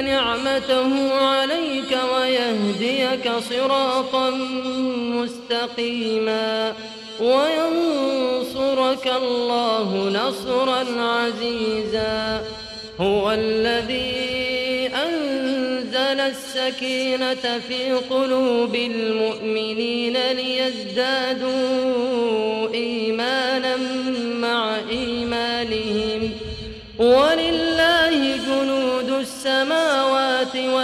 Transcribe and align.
نعمته 0.00 1.14
عليك 1.14 1.98
ويهديك 2.14 3.30
صراطا 3.50 4.30
مستقيما 5.16 6.72
وينصرك 7.20 9.06
الله 9.22 9.88
نصرا 10.08 10.84
عزيزا. 11.02 12.44
هو 13.00 13.32
الذي 13.32 14.90
أنزل 15.06 16.20
السكينة 16.20 17.60
في 17.68 17.92
قلوب 18.10 18.74
المؤمنين 18.74 20.16
ليزدادوا 20.32 21.52
إيمانا 22.74 23.76
مع 24.36 24.76
إيمانهم. 24.90 26.30
ولله 26.98 27.51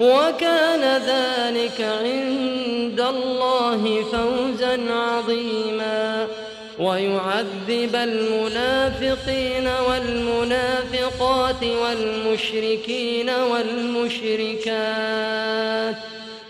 وكان 0.00 1.02
ذلك 1.02 1.80
عند 1.80 3.00
الله 3.00 4.04
فوزا 4.12 4.80
عظيما. 4.90 6.26
ويعذب 6.78 7.94
المنافقين 7.94 9.68
والمنافقات 9.88 11.62
والمشركين 11.64 13.30
والمشركات 13.30 14.74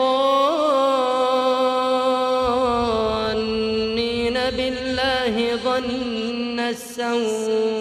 بالله 4.57 5.55
ظن 5.63 6.59
السوء. 6.59 7.76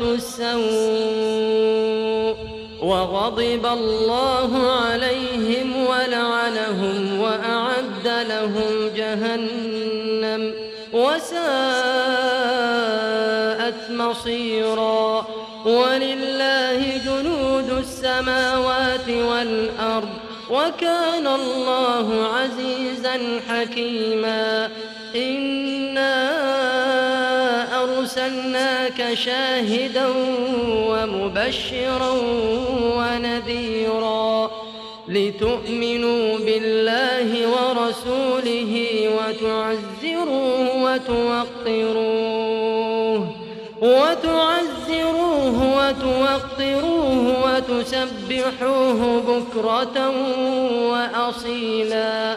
السوء 0.00 0.60
وغضب 2.82 3.66
الله 3.66 4.70
عليهم 4.72 5.86
ولعنهم 5.86 7.20
وأعد 7.20 8.26
لهم 8.28 8.90
جهنم 8.96 10.54
وساءت 10.92 11.50
مصيرا 13.90 15.26
ولله 15.66 17.00
جنود 17.04 17.70
السماوات 17.70 19.08
والأرض 19.08 20.08
وكان 20.50 21.26
الله 21.26 22.26
عزيزا 22.34 23.40
حكيما 23.48 24.68
إنا 25.16 26.39
أرسلناك 28.20 29.14
شاهدا 29.14 30.06
ومبشرا 30.88 32.10
ونذيرا 32.96 34.50
لتؤمنوا 35.08 36.38
بالله 36.38 37.48
ورسوله 37.48 38.72
وتعزروه 39.16 40.82
وتوقروه 40.82 42.40
وتعزروه 43.82 45.58
وتوقروه 45.76 47.24
وتسبحوه 47.44 49.00
بكرة 49.28 49.96
وأصيلا 50.90 52.36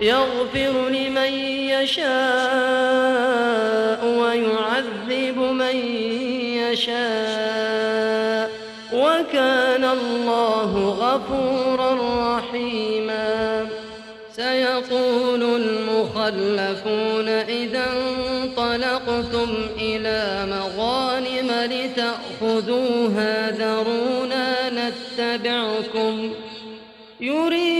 يغفر 0.00 0.88
لمن 0.88 1.32
يشاء 1.68 2.10
ويعذب 4.04 5.38
من 5.38 5.76
يشاء 6.56 8.50
وكان 8.92 9.84
الله 9.84 10.72
غفورا 11.00 11.90
رحيما. 12.38 13.68
سيقول 14.36 15.42
المخلفون 15.42 17.28
إذا 17.28 17.86
انطلقتم 17.92 19.48
إلى 19.78 20.46
مغانم 20.50 21.50
لتأخذوها 21.72 23.50
ذرونا 23.50 24.70
نتبعكم. 24.70 26.34
يريدون 27.20 27.50
أن 27.50 27.79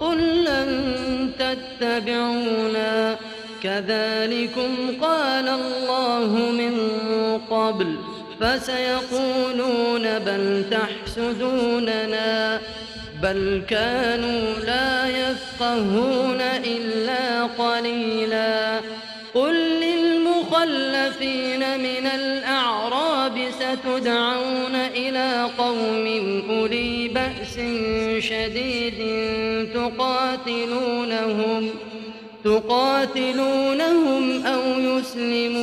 قل 0.00 0.44
لن 0.44 1.30
تتبعونا. 1.38 3.16
كذلكم 3.62 4.76
قال 5.02 5.48
الله 5.48 6.28
من 6.36 6.74
قبل. 7.50 7.96
فسيقولون 8.40 10.18
بل 10.18 10.64
تحسدوننا. 10.70 12.60
بل 13.22 13.62
كانوا 13.68 14.54
لا 14.66 15.06
يفقهون 15.06 16.40
إلا 16.64 17.42
قليلا. 17.42 18.80
قل 19.34 19.59
للمخلفين 20.64 21.80
من 21.80 22.06
الأعراب 22.06 23.38
ستدعون 23.60 24.74
إلى 24.74 25.48
قوم 25.58 26.06
أولي 26.50 27.08
بأس 27.08 27.54
شديد 28.24 28.94
تقاتلونهم 29.74 31.70
تقاتلونهم 32.44 34.46
أو 34.46 34.80
يسلمون. 34.80 35.60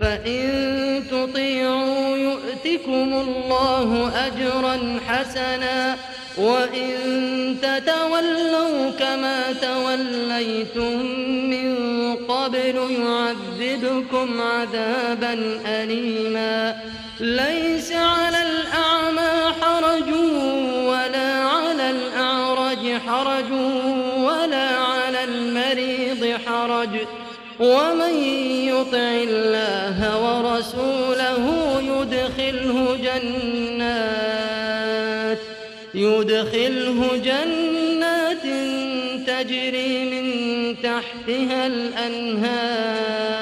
فإن 0.00 1.02
تطيعوا 1.10 2.16
يؤتكم 2.16 3.14
الله 3.14 4.12
أجرا 4.26 5.00
حسنا 5.08 5.96
وإن 6.40 7.56
تتولوا 7.62 8.90
كما 8.98 9.42
توليتم 9.62 11.06
من 11.50 11.76
قبل 12.28 12.76
يعذبكم 12.90 14.40
عذابا 14.40 15.60
أليما 15.66 16.76
ليس 17.20 17.92
على 17.92 18.42
الأعمى 18.42 19.54
حرج 19.60 20.12
ولا 20.86 21.44
على 21.44 21.90
الأعرج 21.90 22.98
حرج 23.06 23.52
ولا 24.16 24.68
على 24.68 25.24
المريض 25.24 26.38
حرج 26.46 26.88
ومن 27.60 28.14
يطع 28.68 29.12
الله 29.28 29.98
ورسوله 30.24 31.46
يدخله 31.80 32.96
جنات 32.96 33.59
يدخله 35.94 37.16
جنات 37.16 38.42
تجري 39.26 40.04
من 40.04 40.26
تحتها 40.82 41.66
الأنهار. 41.66 43.40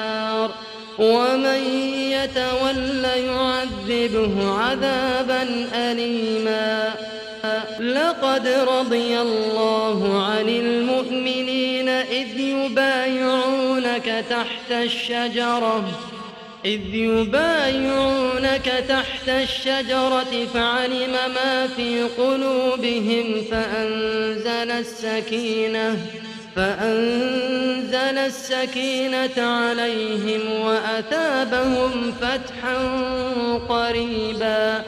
ومن 0.99 1.63
يتول 2.11 3.05
يعذبه 3.05 4.51
عذابا 4.51 5.67
أليما. 5.73 6.93
لقد 7.79 8.47
رضي 8.47 9.19
الله 9.19 10.23
عن 10.23 10.49
المؤمنين 10.49 11.89
إذ 11.89 12.39
يبايعونك 12.39 14.25
تحت 14.29 14.71
الشجرة. 14.71 15.83
إذ 16.65 16.93
يبايعونك 16.93 18.85
تحت 18.89 19.29
الشجرة 19.29 20.45
فعلم 20.53 21.11
ما 21.11 21.67
في 21.67 22.03
قلوبهم 22.03 23.41
فأنزل 23.51 24.71
السكينة 24.71 25.97
فأنزل 26.55 28.17
السكينة 28.17 29.37
عليهم 29.37 30.61
وأتابهم 30.61 32.13
فتحا 32.21 32.77
قريبا. 33.69 34.83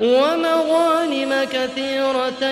ومغانم 0.00 1.46
كثيرة 1.52 2.44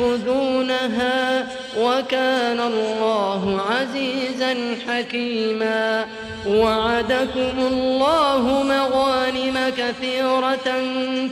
يأخذونها 0.00 1.46
وكان 1.78 2.60
الله 2.60 3.62
عزيزا 3.70 4.76
حكيما. 4.88 6.06
وعدكم 6.48 7.58
الله 7.58 8.62
مغانم 8.62 9.72
كثيرة 9.78 10.68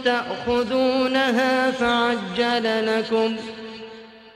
تأخذونها 0.05 1.71
فعجل 1.71 2.87
لكم. 2.87 3.37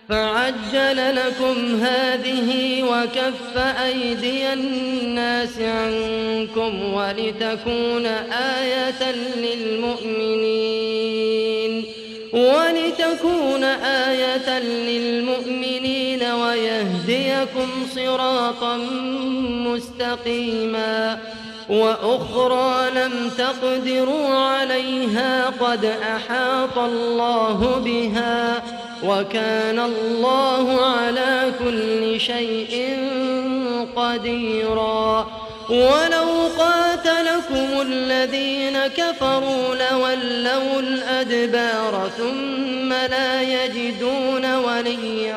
فعجل 0.09 1.17
لكم 1.17 1.81
هذه 1.85 2.83
وكف 2.83 3.57
أيدي 3.57 4.53
الناس 4.53 5.59
عنكم 5.59 6.95
ولتكون 6.95 8.07
آية 8.33 9.13
للمؤمنين 9.37 10.85
ولتكون 12.33 13.65
آية 13.85 14.59
للمؤمنين 14.59 16.23
ويهديكم 16.23 17.69
صراطا 17.95 18.77
مستقيما 19.67 21.19
وأخرى 21.69 22.91
لم 22.91 23.31
تقدروا 23.39 24.29
عليها 24.29 25.47
قد 25.47 25.85
أحاط 25.85 26.79
الله 26.79 27.81
بها 27.85 28.63
وكان 29.07 29.79
الله 29.79 30.87
على 30.87 31.53
كل 31.59 32.21
شيء 32.21 32.99
قديرا. 33.97 35.27
ولو 35.71 36.29
قاتلكم 36.59 37.81
الذين 37.81 38.87
كفروا 38.87 39.75
لولوا 39.75 40.81
الأدبار 40.81 42.11
ثم 42.19 42.93
لا 42.93 43.43
يجدون 43.43 44.55
وليا 44.55 45.37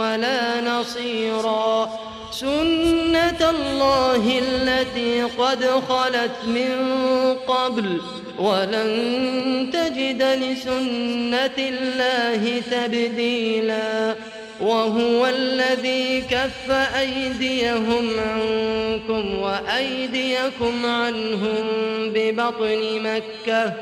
ولا 0.00 0.60
نصيرا. 0.60 1.90
سنة 2.30 3.50
الله 3.50 4.38
التي 4.38 5.22
قد 5.22 5.64
خلت 5.88 6.36
من 6.46 6.72
قبل. 7.48 8.00
ولن 8.38 9.70
تجد 9.72 10.22
لسنة 10.22 11.58
الله 11.58 12.62
تبديلا 12.70 14.14
وهو 14.60 15.26
الذي 15.26 16.20
كف 16.30 16.70
أيديهم 16.70 18.10
عنكم 18.18 19.38
وأيديكم 19.38 20.86
عنهم 20.86 21.64
ببطن 22.14 23.02
مكة 23.02 23.72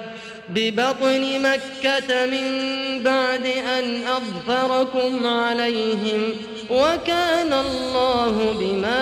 ببطن 0.48 1.42
مكة 1.42 2.26
من 2.26 2.48
بعد 3.02 3.46
أن 3.78 4.02
أظفركم 4.06 5.26
عليهم 5.26 6.22
وكان 6.70 7.52
الله 7.52 8.54
بما 8.60 9.01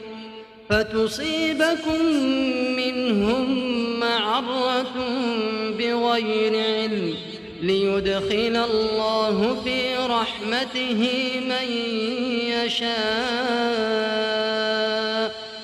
فتصيبكم 0.71 2.05
منهم 2.75 3.45
معرة 3.99 4.93
بغير 5.79 6.63
علم 6.63 7.13
ليدخل 7.61 8.65
الله 8.71 9.61
في 9.63 9.95
رحمته 9.95 11.31
من 11.49 11.67
يشاء. 12.51 12.91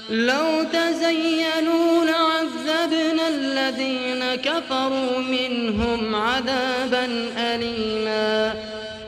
لو 0.10 0.64
تزينوا 0.74 2.06
لعذبنا 2.06 3.28
الذين 3.28 4.36
كفروا 4.36 5.20
منهم 5.20 6.16
عذابا 6.16 7.06
أليما. 7.38 8.56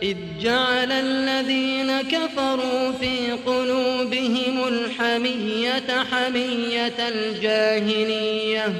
إذ 0.03 0.17
جعل 0.41 0.91
الذين 0.91 2.01
كفروا 2.01 2.91
في 2.91 3.31
قلوبهم 3.31 3.98
الحمية 5.17 6.03
حمية 6.11 6.99
الجاهلية 6.99 8.73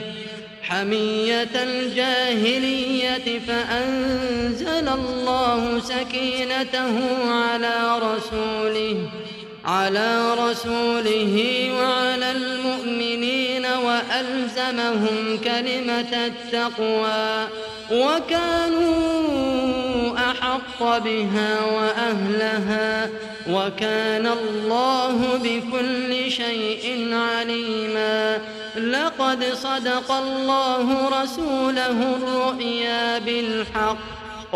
حمية 0.63 1.55
الجاهلية 1.55 3.39
فأنزل 3.48 4.88
الله 4.89 5.79
سكينته 5.79 6.95
على 7.31 8.00
رسوله 8.00 9.09
على 9.65 10.33
رسوله 10.33 11.69
وعلى 11.74 12.31
المؤمنين 12.31 13.65
وألزمهم 13.65 15.39
كلمة 15.43 16.27
التقوى 16.27 17.48
وكانوا 17.91 19.39
أحق 20.17 20.98
بها 20.98 21.65
وأهلها. 21.65 23.09
وكان 23.50 24.27
الله 24.27 25.38
بكل 25.44 26.32
شيء 26.32 27.13
عليما. 27.13 28.38
لقد 28.77 29.44
صدق 29.53 30.12
الله 30.12 31.10
رسوله 31.22 32.15
الرؤيا 32.15 33.20
بالحق. 33.20 34.53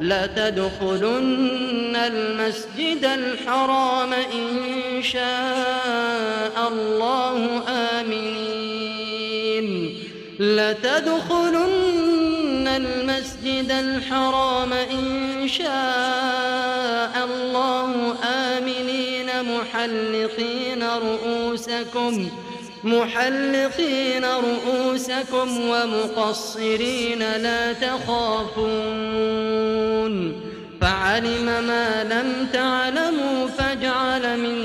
لتدخلن 0.00 1.96
المسجد 1.96 3.04
الحرام 3.04 4.12
إن 4.12 5.02
شاء 5.02 6.68
الله. 6.68 7.62
آمنين 7.68 8.62
لتدخلن 10.40 11.92
المسجد 12.68 13.70
الحرام 13.70 14.72
إن 14.72 15.48
شاء 15.48 15.66
الله 15.66 16.51
آمنين 18.24 19.26
محلقين 19.42 20.82
رؤوسكم 20.82 22.28
محلقين 22.84 24.24
رؤوسكم 24.24 25.60
ومقصرين 25.68 27.18
لا 27.18 27.72
تخافون 27.72 29.32
فعلم 30.80 31.44
ما 31.44 32.04
لم 32.04 32.46
تعلموا 32.52 33.46
فاجعل 33.46 34.38
من 34.38 34.56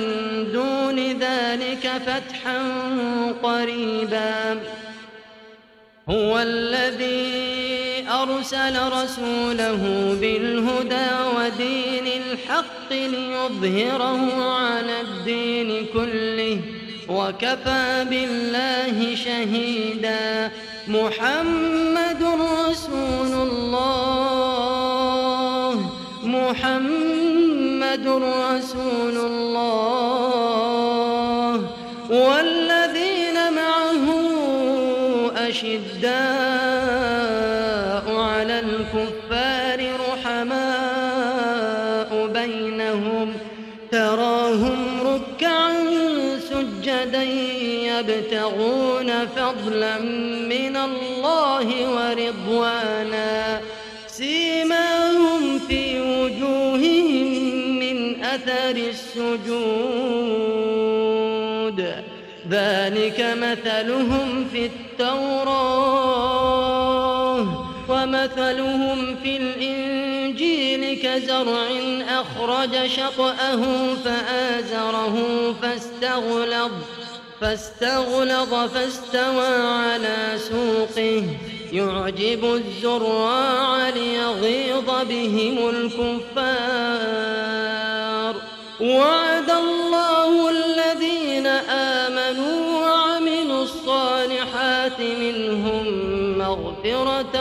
دون 0.51 0.99
ذلك 1.19 1.91
فتحا 2.05 2.57
قريبا 3.43 4.59
هو 6.09 6.39
الذي 6.39 8.05
أرسل 8.09 8.91
رسوله 8.91 9.81
بالهدى 10.21 11.09
ودين 11.37 12.16
الحق 12.91 13.07
ليظهره 13.07 14.43
على 14.43 15.01
الدين 15.01 15.85
كله 15.93 16.61
وكفى 17.09 18.05
بالله 18.09 19.15
شهيدا. 19.15 20.51
محمد 20.87 22.23
رسول 22.23 23.33
الله. 23.49 24.11
محمد 26.23 28.07
رسول 28.07 29.17
الله. 29.17 29.61
والذين 32.09 33.53
معه 33.55 34.07
أشداء. 35.49 36.66
يبتغون 47.99 49.25
فضلا 49.27 49.99
من 50.49 50.75
الله 50.77 51.67
ورضوانا. 51.89 53.61
سيماهم 54.07 55.59
في 55.59 55.99
وجوههم 55.99 57.39
من 57.79 58.23
أثر 58.23 58.75
السجود. 58.75 59.67
ذلك 62.49 63.19
مثلهم 63.37 64.47
في 64.51 64.65
التوراة 64.65 66.17
ومثلهم 67.89 69.15
في 69.23 69.37
الإنجيل 69.37 70.99
كزرع 71.03 71.67
أخرج 72.09 72.87
شطأه 72.87 73.61
فآزره 74.05 75.15
فاستغلظ. 75.61 76.71
فاستغلظ 77.41 78.53
فاستوى 78.53 79.57
على 79.67 80.37
سوقه. 80.37 81.23
يعجب 81.71 82.45
الزراع 82.53 83.89
ليغيظ 83.89 84.89
بهم 85.09 85.69
الكفار. 85.69 86.97
وعد 88.81 89.49
الله 89.49 90.49
الذين 90.49 91.47
آمنوا 91.47 92.81
وعملوا 92.81 93.63
الصالحات 93.63 94.99
منهم 94.99 95.85
مغفرة 96.37 97.35